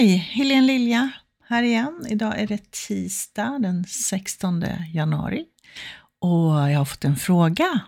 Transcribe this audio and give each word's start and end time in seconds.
Hej, 0.00 0.16
Helene 0.16 0.66
Lilja 0.66 1.10
här 1.48 1.62
igen. 1.62 2.06
Idag 2.08 2.40
är 2.40 2.46
det 2.46 2.70
tisdag 2.70 3.58
den 3.58 3.84
16 3.84 4.64
januari 4.92 5.44
och 6.18 6.70
jag 6.70 6.78
har 6.78 6.84
fått 6.84 7.04
en 7.04 7.16
fråga. 7.16 7.80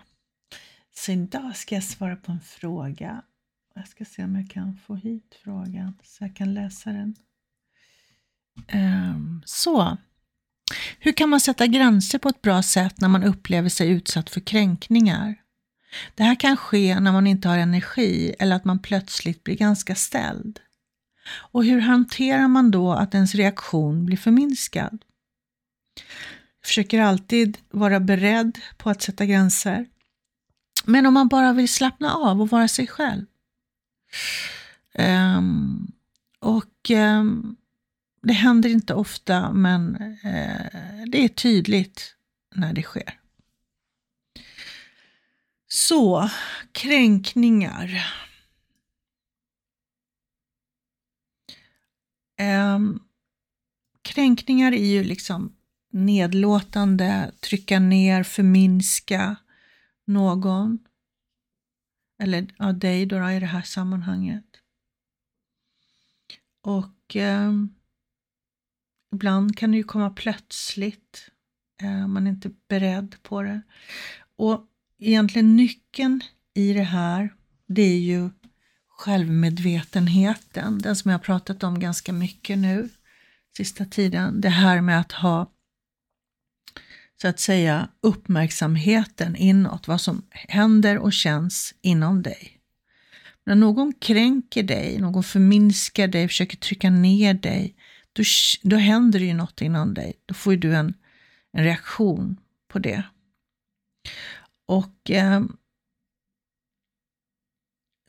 Så 0.95 1.11
idag 1.11 1.55
ska 1.55 1.75
jag 1.75 1.83
svara 1.83 2.15
på 2.15 2.31
en 2.31 2.39
fråga. 2.39 3.21
Jag 3.75 3.87
ska 3.87 4.05
se 4.05 4.23
om 4.23 4.35
jag 4.35 4.49
kan 4.49 4.79
få 4.87 4.95
hit 4.95 5.35
frågan 5.43 5.93
så 6.03 6.23
jag 6.23 6.35
kan 6.35 6.53
läsa 6.53 6.89
den. 6.89 7.15
Um, 8.73 9.43
så. 9.45 9.97
Hur 10.99 11.11
kan 11.11 11.29
man 11.29 11.39
sätta 11.39 11.67
gränser 11.67 12.19
på 12.19 12.29
ett 12.29 12.41
bra 12.41 12.63
sätt 12.63 13.01
när 13.01 13.09
man 13.09 13.23
upplever 13.23 13.69
sig 13.69 13.89
utsatt 13.89 14.29
för 14.29 14.41
kränkningar? 14.41 15.35
Det 16.15 16.23
här 16.23 16.35
kan 16.35 16.57
ske 16.57 16.99
när 16.99 17.11
man 17.11 17.27
inte 17.27 17.47
har 17.49 17.57
energi 17.57 18.35
eller 18.39 18.55
att 18.55 18.65
man 18.65 18.79
plötsligt 18.79 19.43
blir 19.43 19.55
ganska 19.55 19.95
ställd. 19.95 20.59
Och 21.25 21.65
hur 21.65 21.79
hanterar 21.79 22.47
man 22.47 22.71
då 22.71 22.91
att 22.91 23.13
ens 23.13 23.35
reaktion 23.35 24.05
blir 24.05 24.17
förminskad? 24.17 25.03
Jag 26.61 26.67
försöker 26.67 27.01
alltid 27.01 27.57
vara 27.69 27.99
beredd 27.99 28.59
på 28.77 28.89
att 28.89 29.01
sätta 29.01 29.25
gränser. 29.25 29.85
Men 30.85 31.05
om 31.05 31.13
man 31.13 31.27
bara 31.27 31.53
vill 31.53 31.69
slappna 31.69 32.13
av 32.13 32.41
och 32.41 32.49
vara 32.49 32.67
sig 32.67 32.87
själv. 32.87 33.25
Um, 34.93 35.91
och 36.39 36.89
um, 36.89 37.55
det 38.21 38.33
händer 38.33 38.69
inte 38.69 38.93
ofta, 38.93 39.53
men 39.53 39.95
uh, 40.25 41.05
det 41.07 41.23
är 41.23 41.27
tydligt 41.27 42.15
när 42.55 42.73
det 42.73 42.83
sker. 42.83 43.19
Så, 45.67 46.29
kränkningar. 46.71 48.05
Eh, 52.43 52.79
kränkningar 54.01 54.71
är 54.71 54.85
ju 54.85 55.03
liksom 55.03 55.55
nedlåtande, 55.91 57.31
trycka 57.39 57.79
ner, 57.79 58.23
förminska 58.23 59.35
någon. 60.05 60.79
Eller 62.23 62.47
ja, 62.57 62.71
dig 62.71 63.05
då, 63.05 63.31
i 63.31 63.39
det 63.39 63.45
här 63.45 63.61
sammanhanget. 63.61 64.45
Och 66.61 67.15
eh, 67.15 67.51
ibland 69.13 69.57
kan 69.57 69.71
det 69.71 69.77
ju 69.77 69.83
komma 69.83 70.09
plötsligt. 70.09 71.29
Eh, 71.81 72.07
man 72.07 72.27
är 72.27 72.31
inte 72.31 72.51
beredd 72.67 73.15
på 73.23 73.41
det. 73.41 73.61
Och 74.35 74.67
egentligen 74.97 75.55
nyckeln 75.55 76.21
i 76.53 76.73
det 76.73 76.83
här, 76.83 77.33
det 77.67 77.81
är 77.81 77.99
ju 77.99 78.29
självmedvetenheten, 79.03 80.79
den 80.79 80.95
som 80.95 81.11
jag 81.11 81.17
har 81.17 81.23
pratat 81.23 81.63
om 81.63 81.79
ganska 81.79 82.13
mycket 82.13 82.57
nu 82.57 82.89
sista 83.57 83.85
tiden. 83.85 84.41
Det 84.41 84.49
här 84.49 84.81
med 84.81 84.99
att 84.99 85.11
ha 85.11 85.51
så 87.21 87.27
att 87.27 87.39
säga 87.39 87.89
uppmärksamheten 88.01 89.35
inåt, 89.35 89.87
vad 89.87 90.01
som 90.01 90.21
händer 90.31 90.97
och 90.97 91.13
känns 91.13 91.73
inom 91.81 92.21
dig. 92.21 92.59
När 93.45 93.55
någon 93.55 93.93
kränker 93.93 94.63
dig, 94.63 94.97
någon 94.97 95.23
förminskar 95.23 96.07
dig, 96.07 96.27
försöker 96.27 96.57
trycka 96.57 96.89
ner 96.89 97.33
dig, 97.33 97.75
då, 98.13 98.23
då 98.61 98.75
händer 98.75 99.19
det 99.19 99.25
ju 99.25 99.33
något 99.33 99.61
inom 99.61 99.93
dig. 99.93 100.13
Då 100.25 100.33
får 100.33 100.55
du 100.55 100.75
en, 100.75 100.93
en 101.53 101.63
reaktion 101.63 102.37
på 102.67 102.79
det. 102.79 103.03
Och 104.67 105.11
eh, 105.11 105.41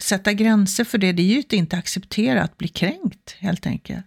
sätta 0.03 0.33
gränser 0.33 0.85
för 0.85 0.99
det, 0.99 1.13
det 1.13 1.23
är 1.23 1.35
ju 1.35 1.41
att 1.41 1.53
inte 1.53 1.77
acceptera 1.77 2.43
att 2.43 2.59
bli 2.59 2.69
kränkt 2.69 3.37
helt 3.39 3.67
enkelt. 3.67 4.07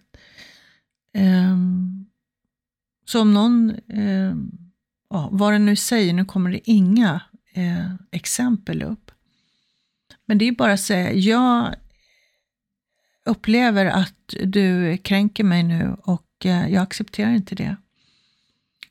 Um, 1.14 2.06
så 3.04 3.20
om 3.20 3.34
någon, 3.34 3.74
um, 3.86 4.72
ja, 5.10 5.28
vad 5.32 5.52
den 5.52 5.66
nu 5.66 5.76
säger, 5.76 6.12
nu 6.12 6.24
kommer 6.24 6.50
det 6.50 6.70
inga 6.70 7.20
uh, 7.56 7.94
exempel 8.10 8.82
upp. 8.82 9.10
Men 10.26 10.38
det 10.38 10.48
är 10.48 10.52
bara 10.52 10.72
att 10.72 10.80
säga, 10.80 11.12
jag 11.12 11.74
upplever 13.24 13.86
att 13.86 14.34
du 14.44 14.98
kränker 14.98 15.44
mig 15.44 15.62
nu 15.62 15.96
och 16.02 16.44
uh, 16.44 16.72
jag 16.72 16.82
accepterar 16.82 17.32
inte 17.32 17.54
det. 17.54 17.76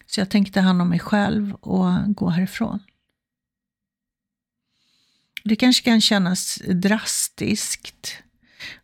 Så 0.05 0.19
jag 0.19 0.29
tänker 0.29 0.51
ta 0.51 0.59
hand 0.59 0.81
om 0.81 0.89
mig 0.89 0.99
själv 0.99 1.53
och 1.53 2.15
gå 2.15 2.29
härifrån. 2.29 2.79
Det 5.47 5.55
kanske 5.55 5.83
kan 5.83 6.01
kännas 6.01 6.61
drastiskt. 6.67 8.17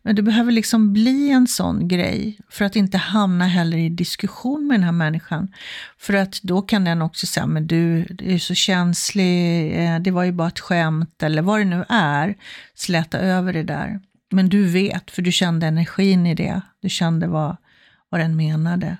Men 0.02 0.16
det 0.16 0.22
behöver 0.22 0.52
liksom 0.52 0.92
bli 0.92 1.30
en 1.30 1.46
sån 1.46 1.88
grej 1.88 2.40
för 2.48 2.64
att 2.64 2.76
inte 2.76 2.98
hamna 2.98 3.46
heller 3.46 3.76
i 3.76 3.88
diskussion 3.88 4.66
med 4.66 4.74
den 4.74 4.84
här 4.84 4.92
människan. 4.92 5.52
För 5.98 6.14
att 6.14 6.42
då 6.42 6.62
kan 6.62 6.84
den 6.84 7.02
också 7.02 7.26
säga, 7.26 7.46
men 7.46 7.66
du, 7.66 8.04
du 8.04 8.34
är 8.34 8.38
så 8.38 8.54
känslig, 8.54 9.74
eh, 9.84 9.98
det 9.98 10.10
var 10.10 10.24
ju 10.24 10.32
bara 10.32 10.48
ett 10.48 10.60
skämt 10.60 11.22
eller 11.22 11.42
vad 11.42 11.60
det 11.60 11.64
nu 11.64 11.84
är. 11.88 12.34
Släta 12.74 13.18
över 13.18 13.52
det 13.52 13.62
där. 13.62 14.00
Men 14.30 14.48
du 14.48 14.64
vet, 14.68 15.10
för 15.10 15.22
du 15.22 15.32
kände 15.32 15.66
energin 15.66 16.26
i 16.26 16.34
det. 16.34 16.60
Du 16.80 16.88
kände 16.88 17.26
vad, 17.26 17.56
vad 18.08 18.20
den 18.20 18.36
menade. 18.36 18.96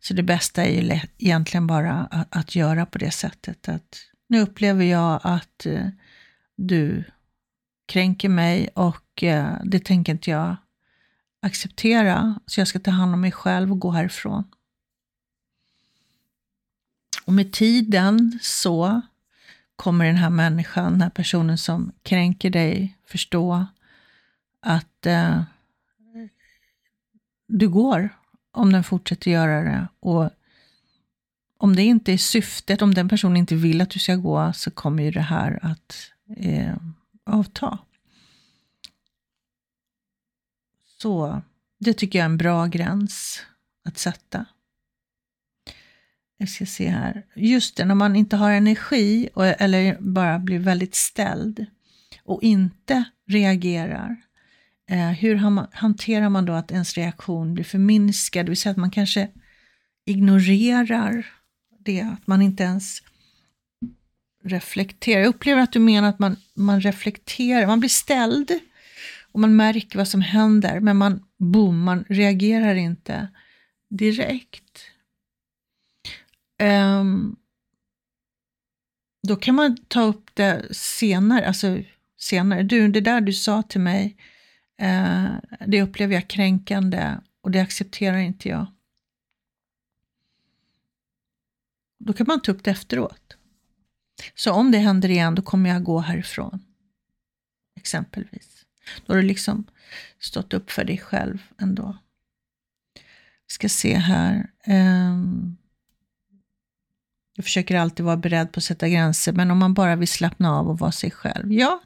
Så 0.00 0.14
det 0.14 0.22
bästa 0.22 0.64
är 0.64 0.82
ju 0.82 1.00
egentligen 1.18 1.66
bara 1.66 2.08
att, 2.10 2.36
att 2.36 2.56
göra 2.56 2.86
på 2.86 2.98
det 2.98 3.10
sättet. 3.10 3.68
att 3.68 3.98
Nu 4.28 4.40
upplever 4.40 4.84
jag 4.84 5.20
att 5.22 5.66
eh, 5.66 5.88
du 6.56 7.04
kränker 7.86 8.28
mig 8.28 8.68
och 8.68 9.22
eh, 9.22 9.56
det 9.64 9.84
tänker 9.84 10.12
inte 10.12 10.30
jag 10.30 10.56
acceptera. 11.42 12.40
Så 12.46 12.60
jag 12.60 12.68
ska 12.68 12.78
ta 12.78 12.90
hand 12.90 13.14
om 13.14 13.20
mig 13.20 13.32
själv 13.32 13.72
och 13.72 13.78
gå 13.78 13.90
härifrån. 13.90 14.44
Och 17.24 17.32
med 17.32 17.52
tiden 17.52 18.38
så 18.42 19.00
kommer 19.76 20.04
den 20.04 20.16
här 20.16 20.30
människan, 20.30 20.92
den 20.92 21.02
här 21.02 21.10
personen 21.10 21.58
som 21.58 21.92
kränker 22.02 22.50
dig, 22.50 22.98
förstå 23.06 23.66
att 24.60 25.06
eh, 25.06 25.42
du 27.46 27.68
går 27.68 28.08
om 28.50 28.72
den 28.72 28.84
fortsätter 28.84 29.30
göra 29.30 29.62
det. 29.62 29.88
Och 30.00 30.30
om 31.58 31.76
det 31.76 31.82
inte 31.82 32.12
är 32.12 32.18
syftet, 32.18 32.82
om 32.82 32.94
den 32.94 33.08
personen 33.08 33.36
inte 33.36 33.54
vill 33.54 33.80
att 33.80 33.90
du 33.90 33.98
ska 33.98 34.14
gå, 34.14 34.52
så 34.52 34.70
kommer 34.70 35.02
ju 35.02 35.10
det 35.10 35.20
här 35.20 35.58
att 35.62 36.13
eh, 36.36 36.76
avta. 37.24 37.78
Så 41.00 41.42
det 41.78 41.94
tycker 41.94 42.18
jag 42.18 42.24
är 42.24 42.30
en 42.30 42.36
bra 42.36 42.66
gräns 42.66 43.42
att 43.84 43.98
sätta. 43.98 44.46
Jag 46.36 46.48
ska 46.48 46.66
se 46.66 46.88
här. 46.88 47.26
Just 47.34 47.76
det, 47.76 47.84
när 47.84 47.94
man 47.94 48.16
inte 48.16 48.36
har 48.36 48.50
energi 48.50 49.28
och, 49.34 49.46
eller 49.46 49.96
bara 50.00 50.38
blir 50.38 50.58
väldigt 50.58 50.94
ställd 50.94 51.66
och 52.24 52.42
inte 52.42 53.04
reagerar. 53.26 54.16
Eh, 54.90 55.10
hur 55.10 55.34
hanterar 55.72 56.28
man 56.28 56.44
då 56.44 56.52
att 56.52 56.70
ens 56.70 56.94
reaktion 56.94 57.54
blir 57.54 57.64
förminskad? 57.64 58.46
Det 58.46 58.50
vill 58.50 58.56
säga 58.56 58.70
att 58.70 58.76
man 58.76 58.90
kanske 58.90 59.28
ignorerar 60.04 61.26
det, 61.78 62.00
att 62.00 62.26
man 62.26 62.42
inte 62.42 62.62
ens 62.62 63.02
reflektera. 64.44 65.20
Jag 65.20 65.28
upplever 65.28 65.62
att 65.62 65.72
du 65.72 65.78
menar 65.78 66.08
att 66.08 66.18
man, 66.18 66.36
man 66.54 66.80
reflekterar, 66.80 67.66
man 67.66 67.80
blir 67.80 67.90
ställd 67.90 68.60
och 69.32 69.40
man 69.40 69.56
märker 69.56 69.98
vad 69.98 70.08
som 70.08 70.20
händer, 70.20 70.80
men 70.80 70.96
man, 70.96 71.24
boom, 71.38 71.82
man 71.82 72.04
reagerar 72.08 72.74
inte 72.74 73.28
direkt. 73.88 74.80
Um, 76.62 77.36
då 79.28 79.36
kan 79.36 79.54
man 79.54 79.76
ta 79.76 80.02
upp 80.02 80.30
det 80.34 80.74
senare, 80.74 81.46
alltså 81.46 81.78
senare. 82.16 82.62
Du, 82.62 82.88
det 82.88 83.00
där 83.00 83.20
du 83.20 83.32
sa 83.32 83.62
till 83.62 83.80
mig, 83.80 84.16
uh, 84.82 85.36
det 85.66 85.82
upplever 85.82 86.14
jag 86.14 86.28
kränkande 86.28 87.16
och 87.40 87.50
det 87.50 87.60
accepterar 87.60 88.18
inte 88.18 88.48
jag. 88.48 88.66
Då 91.98 92.12
kan 92.12 92.26
man 92.26 92.40
ta 92.40 92.52
upp 92.52 92.64
det 92.64 92.70
efteråt. 92.70 93.36
Så 94.34 94.52
om 94.52 94.70
det 94.70 94.78
händer 94.78 95.08
igen, 95.08 95.34
då 95.34 95.42
kommer 95.42 95.70
jag 95.70 95.84
gå 95.84 95.98
härifrån. 95.98 96.60
Exempelvis. 97.76 98.64
Då 99.06 99.12
har 99.12 99.16
du 99.16 99.26
liksom 99.26 99.64
stått 100.20 100.54
upp 100.54 100.70
för 100.70 100.84
dig 100.84 100.98
själv 100.98 101.42
ändå. 101.58 101.98
Vi 103.46 103.52
ska 103.52 103.68
se 103.68 103.94
här. 103.94 104.50
Ehm, 104.64 105.56
jag 107.36 107.44
försöker 107.44 107.76
alltid 107.76 108.06
vara 108.06 108.16
beredd 108.16 108.52
på 108.52 108.58
att 108.58 108.64
sätta 108.64 108.88
gränser, 108.88 109.32
men 109.32 109.50
om 109.50 109.58
man 109.58 109.74
bara 109.74 109.96
vill 109.96 110.08
slappna 110.08 110.52
av 110.58 110.68
och 110.68 110.78
vara 110.78 110.92
sig 110.92 111.10
själv. 111.10 111.52
Ja, 111.52 111.82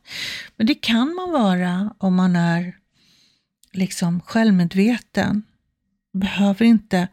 men 0.56 0.66
det 0.66 0.74
kan 0.74 1.14
man 1.14 1.30
vara 1.32 1.94
om 1.98 2.14
man 2.14 2.36
är 2.36 2.76
liksom 3.72 4.20
självmedveten 4.20 5.42
behöver 6.12 6.66
inte. 6.66 7.08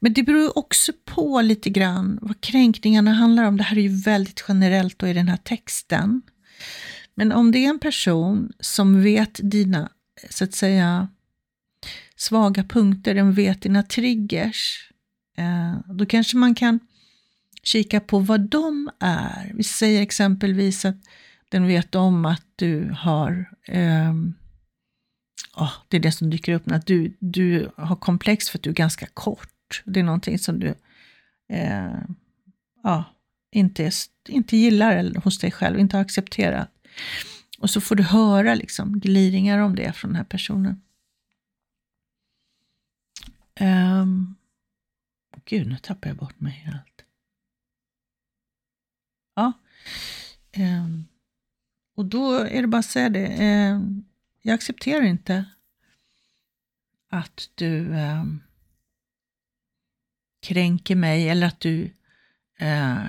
Men 0.00 0.12
det 0.12 0.22
beror 0.22 0.58
också 0.58 0.92
på 1.04 1.40
lite 1.40 1.70
grann 1.70 2.18
vad 2.22 2.40
kränkningarna 2.40 3.12
handlar 3.12 3.44
om. 3.44 3.56
Det 3.56 3.62
här 3.62 3.78
är 3.78 3.82
ju 3.82 4.02
väldigt 4.02 4.44
generellt 4.48 4.98
då 4.98 5.06
i 5.06 5.12
den 5.12 5.28
här 5.28 5.36
texten. 5.36 6.22
Men 7.14 7.32
om 7.32 7.52
det 7.52 7.58
är 7.58 7.68
en 7.68 7.78
person 7.78 8.52
som 8.60 9.02
vet 9.02 9.40
dina, 9.42 9.90
så 10.30 10.44
att 10.44 10.54
säga, 10.54 11.08
svaga 12.16 12.64
punkter, 12.64 13.14
den 13.14 13.32
vet 13.32 13.62
dina 13.62 13.82
triggers. 13.82 14.90
Eh, 15.36 15.94
då 15.94 16.06
kanske 16.06 16.36
man 16.36 16.54
kan 16.54 16.80
kika 17.62 18.00
på 18.00 18.18
vad 18.18 18.40
de 18.40 18.90
är. 19.00 19.52
Vi 19.54 19.62
säger 19.62 20.02
exempelvis 20.02 20.84
att 20.84 20.96
den 21.48 21.66
vet 21.66 21.94
om 21.94 22.24
att 22.24 22.44
du 22.56 22.94
har, 22.98 23.50
eh, 23.68 24.14
oh, 25.60 25.72
det 25.88 25.96
är 25.96 26.00
det 26.00 26.12
som 26.12 26.30
dyker 26.30 26.52
upp, 26.52 26.70
att 26.70 26.86
du, 26.86 27.16
du 27.18 27.70
har 27.76 27.96
komplex 27.96 28.50
för 28.50 28.58
att 28.58 28.62
du 28.62 28.70
är 28.70 28.74
ganska 28.74 29.06
kort. 29.06 29.82
Det 29.84 30.00
är 30.00 30.04
någonting 30.04 30.38
som 30.38 30.60
du 30.60 30.74
eh, 31.48 32.00
ja, 32.82 33.04
inte, 33.52 33.90
inte 34.28 34.56
gillar 34.56 35.14
hos 35.24 35.38
dig 35.38 35.50
själv, 35.50 35.78
inte 35.78 35.96
har 35.96 36.02
accepterat. 36.02 36.70
Och 37.58 37.70
så 37.70 37.80
får 37.80 37.94
du 37.96 38.02
höra 38.02 38.54
liksom 38.54 39.00
gliringar 39.00 39.58
om 39.58 39.74
det 39.74 39.92
från 39.92 40.08
den 40.10 40.16
här 40.16 40.24
personen. 40.24 40.82
Um, 43.60 44.36
gud, 45.44 45.66
nu 45.66 45.76
tappar 45.76 46.10
jag 46.10 46.16
bort 46.16 46.40
mig 46.40 46.52
helt. 46.52 47.04
Ja. 49.34 49.52
Um, 50.56 51.04
och 51.96 52.04
då 52.04 52.32
är 52.32 52.62
det 52.62 52.68
bara 52.68 52.78
att 52.78 52.84
säga 52.84 53.08
det. 53.08 53.70
Um, 53.72 54.04
jag 54.42 54.54
accepterar 54.54 55.02
inte 55.02 55.44
att 57.08 57.50
du 57.54 57.94
eh, 57.94 58.24
kränker 60.42 60.96
mig 60.96 61.28
eller 61.28 61.46
att 61.46 61.60
du 61.60 61.96
eh, 62.58 63.06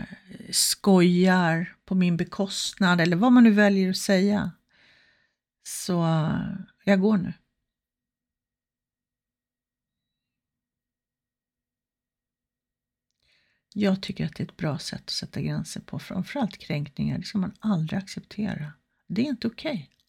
skojar 0.51 1.75
på 1.85 1.95
min 1.95 2.17
bekostnad 2.17 3.01
eller 3.01 3.17
vad 3.17 3.31
man 3.31 3.43
nu 3.43 3.51
väljer 3.51 3.89
att 3.89 3.97
säga. 3.97 4.51
Så 5.63 6.03
eh, 6.05 6.55
jag 6.83 7.01
går 7.01 7.17
nu. 7.17 7.33
Jag 13.73 14.01
tycker 14.01 14.25
att 14.25 14.35
det 14.35 14.43
är 14.43 14.47
ett 14.47 14.57
bra 14.57 14.79
sätt 14.79 15.01
att 15.01 15.09
sätta 15.09 15.41
gränser 15.41 15.81
på. 15.81 15.99
Framförallt 15.99 16.57
kränkningar, 16.57 17.17
det 17.17 17.23
ska 17.23 17.37
man 17.37 17.55
aldrig 17.59 17.99
acceptera. 17.99 18.73
Det 19.07 19.21
är 19.21 19.25
inte 19.25 19.47
okej. 19.47 19.73
Okay. 19.73 20.00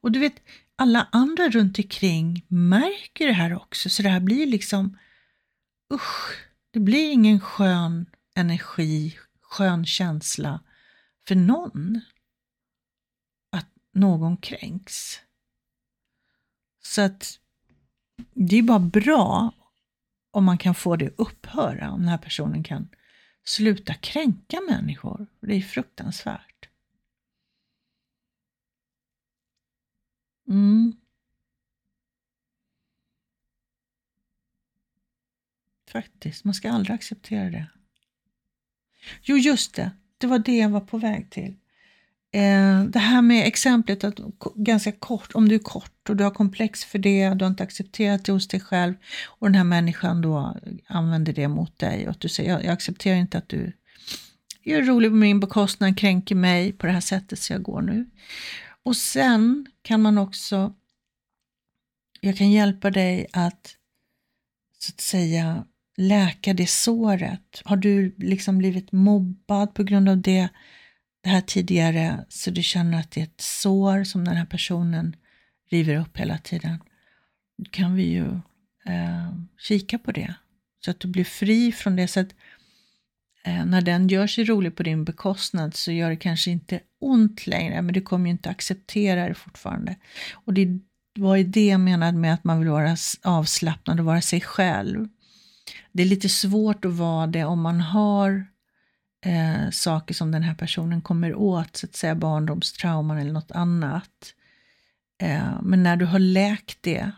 Och 0.00 0.12
du 0.12 0.18
vet, 0.18 0.34
alla 0.76 1.08
andra 1.12 1.48
runt 1.48 1.78
omkring 1.78 2.44
märker 2.48 3.26
det 3.26 3.32
här 3.32 3.54
också, 3.54 3.90
så 3.90 4.02
det 4.02 4.08
här 4.08 4.20
blir 4.20 4.46
liksom, 4.46 4.98
usch, 5.94 6.46
det 6.70 6.80
blir 6.80 7.12
ingen 7.12 7.40
skön 7.40 8.06
energi, 8.34 9.18
skön 9.40 9.86
känsla 9.86 10.60
för 11.28 11.34
någon 11.34 12.00
att 13.52 13.68
någon 13.92 14.36
kränks. 14.36 15.20
Så 16.82 17.02
att 17.02 17.38
det 18.34 18.56
är 18.56 18.62
bara 18.62 18.78
bra 18.78 19.52
om 20.30 20.44
man 20.44 20.58
kan 20.58 20.74
få 20.74 20.96
det 20.96 21.06
att 21.06 21.14
upphöra, 21.16 21.90
om 21.90 22.00
den 22.00 22.08
här 22.08 22.18
personen 22.18 22.62
kan 22.62 22.88
sluta 23.44 23.94
kränka 23.94 24.60
människor. 24.70 25.26
Det 25.40 25.54
är 25.54 25.60
fruktansvärt. 25.60 26.68
Mm. 30.48 30.96
Faktiskt, 35.90 36.44
man 36.44 36.54
ska 36.54 36.70
aldrig 36.70 36.94
acceptera 36.94 37.50
det. 37.50 37.66
Jo, 39.22 39.36
just 39.36 39.74
det. 39.74 39.90
Det 40.18 40.26
var 40.26 40.38
det 40.38 40.56
jag 40.56 40.68
var 40.68 40.80
på 40.80 40.98
väg 40.98 41.30
till. 41.30 41.54
Eh, 42.32 42.84
det 42.84 42.98
här 42.98 43.22
med 43.22 43.46
exemplet 43.46 44.04
att 44.04 44.20
ganska 44.54 44.92
kort, 44.92 45.34
om 45.34 45.48
du 45.48 45.54
är 45.54 45.58
kort 45.58 46.08
och 46.08 46.16
du 46.16 46.24
har 46.24 46.30
komplex 46.30 46.84
för 46.84 46.98
det, 46.98 47.34
du 47.34 47.44
har 47.44 47.50
inte 47.50 47.62
accepterat 47.62 48.24
det 48.24 48.32
hos 48.32 48.48
dig 48.48 48.60
själv 48.60 48.94
och 49.26 49.46
den 49.46 49.54
här 49.54 49.64
människan 49.64 50.22
då 50.22 50.56
använder 50.86 51.32
det 51.32 51.48
mot 51.48 51.78
dig 51.78 52.04
och 52.04 52.10
att 52.10 52.20
du 52.20 52.28
säger 52.28 52.50
jag, 52.50 52.64
jag 52.64 52.72
accepterar 52.72 53.16
inte 53.16 53.38
att 53.38 53.48
du 53.48 53.72
är 54.64 54.82
rolig 54.82 55.10
på 55.10 55.16
min 55.16 55.40
bekostnad, 55.40 55.98
kränker 55.98 56.34
mig 56.34 56.72
på 56.72 56.86
det 56.86 56.92
här 56.92 57.00
sättet 57.00 57.38
så 57.38 57.52
jag 57.52 57.62
går 57.62 57.82
nu. 57.82 58.06
Och 58.86 58.96
sen 58.96 59.66
kan 59.82 60.02
man 60.02 60.18
också, 60.18 60.74
jag 62.20 62.36
kan 62.36 62.50
hjälpa 62.50 62.90
dig 62.90 63.26
att 63.32 63.76
så 64.78 64.92
att 64.92 65.00
säga 65.00 65.66
läka 65.96 66.54
det 66.54 66.66
såret. 66.66 67.62
Har 67.64 67.76
du 67.76 68.14
liksom 68.18 68.58
blivit 68.58 68.92
mobbad 68.92 69.74
på 69.74 69.82
grund 69.82 70.08
av 70.08 70.18
det 70.18 70.48
det 71.20 71.28
här 71.28 71.40
tidigare 71.40 72.24
så 72.28 72.50
du 72.50 72.62
känner 72.62 73.00
att 73.00 73.10
det 73.10 73.20
är 73.20 73.24
ett 73.24 73.40
sår 73.40 74.04
som 74.04 74.24
den 74.24 74.36
här 74.36 74.46
personen 74.46 75.16
river 75.70 75.96
upp 75.96 76.16
hela 76.16 76.38
tiden. 76.38 76.78
Då 77.58 77.70
kan 77.70 77.94
vi 77.94 78.02
ju 78.02 78.26
eh, 78.86 79.32
kika 79.58 79.98
på 79.98 80.12
det 80.12 80.34
så 80.84 80.90
att 80.90 81.00
du 81.00 81.08
blir 81.08 81.24
fri 81.24 81.72
från 81.72 81.96
det. 81.96 82.08
Så 82.08 82.20
att 82.20 82.34
Eh, 83.46 83.66
när 83.66 83.82
den 83.82 84.08
gör 84.08 84.26
sig 84.26 84.44
rolig 84.44 84.76
på 84.76 84.82
din 84.82 85.04
bekostnad 85.04 85.74
så 85.74 85.92
gör 85.92 86.10
det 86.10 86.16
kanske 86.16 86.50
inte 86.50 86.80
ont 87.00 87.46
längre, 87.46 87.82
men 87.82 87.94
du 87.94 88.00
kommer 88.00 88.26
ju 88.26 88.30
inte 88.30 88.50
acceptera 88.50 89.28
det 89.28 89.34
fortfarande. 89.34 89.96
Och 90.34 90.52
det 90.52 90.80
var 91.18 91.36
ju 91.36 91.44
det 91.44 91.66
jag 91.66 91.80
menade 91.80 92.18
med 92.18 92.34
att 92.34 92.44
man 92.44 92.58
vill 92.58 92.68
vara 92.68 92.96
avslappnad 93.22 94.00
och 94.00 94.06
vara 94.06 94.20
sig 94.20 94.40
själv. 94.40 95.08
Det 95.92 96.02
är 96.02 96.06
lite 96.06 96.28
svårt 96.28 96.84
att 96.84 96.92
vara 96.92 97.26
det 97.26 97.44
om 97.44 97.60
man 97.60 97.80
har 97.80 98.46
eh, 99.24 99.70
saker 99.70 100.14
som 100.14 100.32
den 100.32 100.42
här 100.42 100.54
personen 100.54 101.00
kommer 101.00 101.34
åt, 101.34 101.76
så 101.76 101.86
att 101.86 101.96
säga 101.96 102.14
barndomstrauman 102.14 103.18
eller 103.18 103.32
något 103.32 103.52
annat. 103.52 104.34
Eh, 105.22 105.62
men 105.62 105.82
när 105.82 105.96
du 105.96 106.04
har 106.04 106.18
läkt 106.18 106.78
det, 106.80 107.10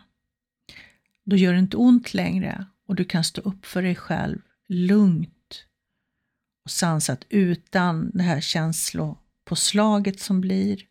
då 1.25 1.35
gör 1.35 1.53
det 1.53 1.59
inte 1.59 1.77
ont 1.77 2.13
längre 2.13 2.65
och 2.87 2.95
du 2.95 3.05
kan 3.05 3.23
stå 3.23 3.41
upp 3.41 3.65
för 3.65 3.81
dig 3.81 3.95
själv 3.95 4.39
lugnt 4.67 5.38
och 6.63 6.71
sansat 6.71 7.25
utan 7.29 8.11
det 8.13 8.23
här 8.23 8.41
känslopåslaget 8.41 10.19
som 10.19 10.41
blir 10.41 10.85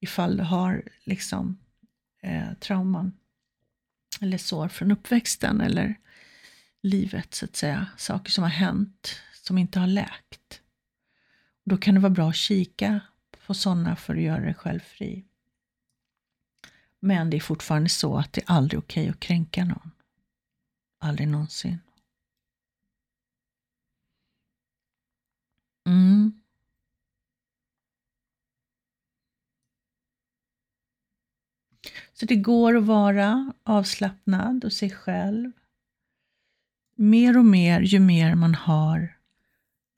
ifall 0.00 0.36
du 0.36 0.42
har 0.42 0.82
liksom 1.04 1.58
eh, 2.22 2.54
trauman 2.60 3.12
eller 4.20 4.38
sår 4.38 4.68
från 4.68 4.90
uppväxten 4.90 5.60
eller 5.60 5.94
livet 6.82 7.34
så 7.34 7.44
att 7.44 7.56
säga. 7.56 7.86
Saker 7.96 8.30
som 8.30 8.44
har 8.44 8.50
hänt 8.50 9.20
som 9.32 9.58
inte 9.58 9.80
har 9.80 9.86
läkt. 9.86 10.60
Då 11.64 11.76
kan 11.76 11.94
det 11.94 12.00
vara 12.00 12.10
bra 12.10 12.28
att 12.28 12.36
kika 12.36 13.00
på 13.46 13.54
sådana 13.54 13.96
för 13.96 14.14
att 14.14 14.22
göra 14.22 14.40
dig 14.40 14.54
själv 14.54 14.80
fri. 14.80 15.24
Men 17.00 17.30
det 17.30 17.36
är 17.36 17.40
fortfarande 17.40 17.88
så 17.88 18.16
att 18.16 18.32
det 18.32 18.40
är 18.40 18.50
aldrig 18.50 18.78
okej 18.78 19.02
okay 19.02 19.10
att 19.10 19.20
kränka 19.20 19.64
någon. 19.64 19.90
Aldrig 20.98 21.28
någonsin. 21.28 21.78
Mm. 25.86 26.40
Så 32.12 32.26
det 32.26 32.36
går 32.36 32.76
att 32.76 32.84
vara 32.84 33.52
avslappnad 33.62 34.64
och 34.64 34.72
sig 34.72 34.90
själv. 34.90 35.52
Mer 36.96 37.38
och 37.38 37.44
mer 37.44 37.80
ju 37.80 38.00
mer 38.00 38.34
man 38.34 38.54
har 38.54 39.16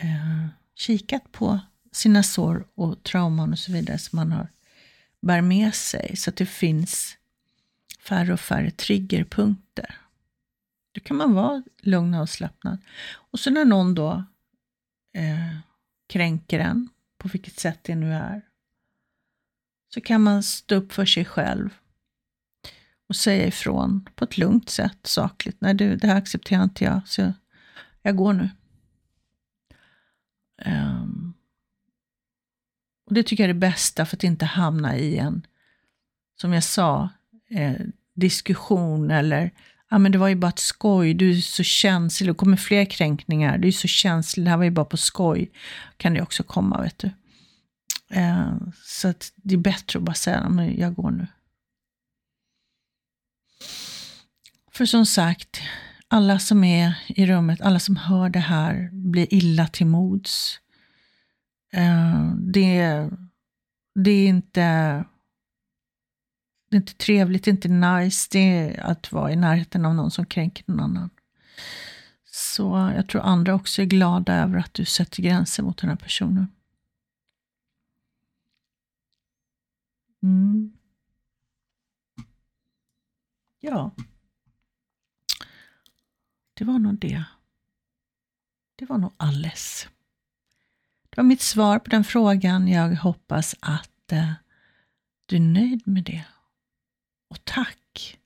eh, 0.03 0.49
kikat 0.75 1.33
på 1.33 1.61
sina 1.93 2.23
sår 2.23 2.67
och 2.75 3.03
trauman 3.03 3.53
och 3.53 3.59
så 3.59 3.73
vidare 3.73 3.99
som 3.99 4.17
man 4.17 4.33
har, 4.33 4.49
bär 5.21 5.41
med 5.41 5.75
sig 5.75 6.17
så 6.17 6.31
att 6.31 6.37
det 6.37 6.47
finns 6.47 7.17
färre 8.01 8.33
och 8.33 8.41
färre 8.41 8.71
triggerpunkter. 8.71 10.01
Då 10.93 11.01
kan 11.01 11.17
man 11.17 11.35
vara 11.35 11.63
lugn 11.83 12.15
och 12.15 12.21
avslappnad. 12.21 12.79
Och 13.09 13.41
så 13.41 13.51
när 13.51 13.65
någon 13.65 13.95
då 13.95 14.25
eh, 15.15 15.59
kränker 16.07 16.59
en, 16.59 16.89
på 17.19 17.29
vilket 17.29 17.61
sätt 17.61 17.79
det 17.83 17.95
nu 17.95 18.13
är, 18.13 18.43
så 19.89 20.01
kan 20.01 20.23
man 20.23 20.43
stå 20.43 20.75
upp 20.75 20.93
för 20.93 21.05
sig 21.05 21.25
själv 21.25 21.71
och 23.09 23.17
säga 23.17 23.47
ifrån 23.47 24.09
på 24.15 24.25
ett 24.25 24.39
lugnt 24.39 24.71
sätt, 24.71 24.99
sakligt. 25.03 25.61
Nej 25.61 25.75
du, 25.75 25.97
det 25.97 26.07
här 26.07 26.17
accepterar 26.17 26.63
inte 26.63 26.85
jag, 26.85 27.01
så 27.07 27.33
jag 28.03 28.17
går 28.17 28.33
nu. 28.33 28.51
Um, 30.67 31.35
och 33.07 33.15
Det 33.15 33.23
tycker 33.23 33.45
jag 33.45 33.51
är 33.51 33.55
det 33.55 33.61
bästa 33.61 34.07
för 34.07 34.17
att 34.17 34.25
inte 34.25 34.45
hamna 34.45 34.97
i 34.97 35.19
en, 35.19 35.47
som 36.41 36.53
jag 36.53 36.65
sa, 36.65 37.09
eh, 37.49 37.81
diskussion 38.15 39.11
eller 39.11 39.51
ja 39.91 39.99
men 39.99 40.13
det 40.13 40.19
var 40.19 40.29
ju 40.29 40.35
bara 40.35 40.49
ett 40.49 40.59
skoj, 40.59 41.15
du 41.15 41.31
är 41.31 41.41
så 41.41 41.63
känslig, 41.63 42.31
det 42.31 42.35
kommer 42.35 42.57
fler 42.57 42.85
kränkningar, 42.85 43.59
du 43.59 43.69
är 43.69 43.73
så 43.73 43.89
känslig, 43.89 44.47
det 44.47 44.51
här 44.51 44.57
var 44.57 44.65
ju 44.65 44.71
bara 44.71 44.85
på 44.85 44.97
skoj. 44.97 45.51
Kan 45.97 46.15
det 46.15 46.23
också 46.23 46.43
komma, 46.43 46.83
vet 46.83 46.99
du. 46.99 47.11
Eh, 48.11 48.57
så 48.85 49.09
att 49.09 49.33
det 49.37 49.55
är 49.55 49.59
bättre 49.59 49.99
att 49.99 50.05
bara 50.05 50.15
säga, 50.15 50.49
men 50.49 50.79
jag 50.79 50.95
går 50.95 51.11
nu. 51.11 51.27
För 54.73 54.87
som 54.87 55.07
sagt, 55.07 55.61
alla 56.09 56.39
som 56.39 56.65
är 56.65 56.95
i 57.07 57.27
rummet, 57.27 57.61
alla 57.61 57.79
som 57.79 57.97
hör 57.97 58.29
det 58.29 58.39
här 58.39 58.89
blir 58.93 59.35
illa 59.35 59.67
till 59.67 59.87
mods. 59.87 60.61
Eh, 61.73 62.33
det, 62.35 63.09
det 63.95 64.11
är 64.11 64.29
inte 64.29 65.05
det 66.69 66.77
är 66.77 66.81
inte 66.81 66.95
trevligt, 66.95 67.45
det 67.45 67.49
är 67.49 67.53
inte 67.53 67.69
nice 67.69 68.29
det 68.31 68.39
är 68.39 68.81
att 68.81 69.13
vara 69.13 69.33
i 69.33 69.37
närheten 69.37 69.85
av 69.85 69.95
någon 69.95 70.11
som 70.11 70.27
kränker 70.27 70.65
någon 70.67 70.81
annan. 70.81 71.11
Så 72.25 72.93
jag 72.97 73.09
tror 73.09 73.23
andra 73.23 73.55
också 73.55 73.83
är 73.83 73.87
glada 73.87 74.35
över 74.35 74.59
att 74.59 74.75
du 74.75 74.85
sätter 74.85 75.23
gränser 75.23 75.63
mot 75.63 75.79
den 75.79 75.91
här 75.91 75.97
personen. 75.97 76.49
Mm. 80.23 80.73
Ja. 83.61 83.91
Det 86.55 86.65
var 86.65 86.79
nog 86.79 86.99
det. 86.99 87.25
Det 88.77 88.85
var 88.85 88.99
nog 88.99 89.13
alles. 89.17 89.89
Det 91.11 91.17
var 91.17 91.25
mitt 91.25 91.41
svar 91.41 91.79
på 91.79 91.91
den 91.91 92.05
frågan. 92.05 92.69
Jag 92.69 92.97
hoppas 92.97 93.55
att 93.61 94.13
eh, 94.13 94.33
du 95.27 95.37
är 95.37 95.41
nöjd 95.41 95.83
med 95.87 96.05
det. 96.05 96.25
Och 97.37 97.45
tack 97.45 98.19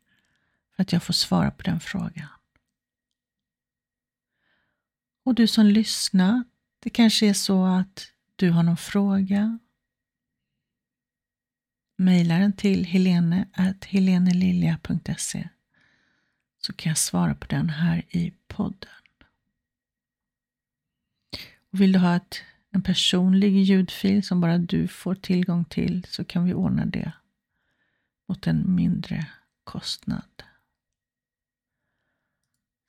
för 0.76 0.82
att 0.82 0.92
jag 0.92 1.02
får 1.02 1.12
svara 1.12 1.50
på 1.50 1.62
den 1.62 1.80
frågan. 1.80 2.28
Och 5.24 5.34
du 5.34 5.46
som 5.46 5.66
lyssnar, 5.66 6.44
det 6.80 6.90
kanske 6.90 7.26
är 7.26 7.34
så 7.34 7.64
att 7.64 8.12
du 8.36 8.50
har 8.50 8.62
någon 8.62 8.76
fråga. 8.76 9.58
Maila 11.98 12.38
den 12.38 12.52
till 12.52 12.84
helene.helenelilja.se 12.84 15.48
så 16.58 16.72
kan 16.72 16.90
jag 16.90 16.98
svara 16.98 17.34
på 17.34 17.46
den 17.46 17.70
här 17.70 18.04
i 18.08 18.34
podden. 18.46 18.90
Och 21.72 21.80
vill 21.80 21.92
du 21.92 21.98
ha 21.98 22.16
ett, 22.16 22.42
en 22.70 22.82
personlig 22.82 23.56
ljudfil 23.56 24.22
som 24.22 24.40
bara 24.40 24.58
du 24.58 24.88
får 24.88 25.14
tillgång 25.14 25.64
till 25.64 26.06
så 26.08 26.24
kan 26.24 26.44
vi 26.44 26.54
ordna 26.54 26.86
det 26.86 27.12
mot 28.30 28.46
en 28.46 28.74
mindre 28.74 29.26
kostnad. 29.64 30.42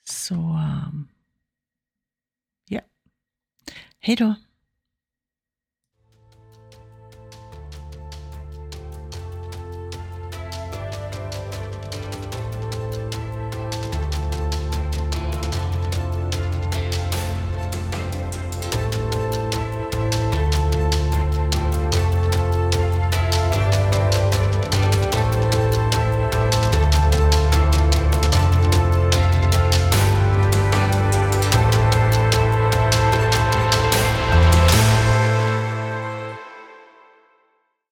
Så, 0.04 0.36
um, 0.36 1.08
ja. 2.68 2.82
Hej 4.00 4.16
då! 4.16 4.36